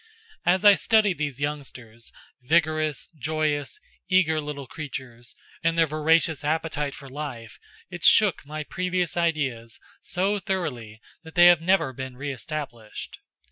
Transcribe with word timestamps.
As 0.47 0.65
I 0.65 0.73
studied 0.73 1.19
these 1.19 1.39
youngsters, 1.39 2.11
vigorous, 2.41 3.07
joyous, 3.15 3.79
eager 4.09 4.41
little 4.41 4.65
creatures, 4.65 5.35
and 5.63 5.77
their 5.77 5.85
voracious 5.85 6.43
appetite 6.43 6.95
for 6.95 7.07
life, 7.07 7.59
it 7.91 8.03
shook 8.03 8.43
my 8.43 8.63
previous 8.63 9.15
ideas 9.15 9.79
so 10.01 10.39
thoroughly 10.39 10.99
that 11.23 11.35
they 11.35 11.45
have 11.45 11.61
never 11.61 11.93
been 11.93 12.17
re 12.17 12.31
established. 12.33 13.19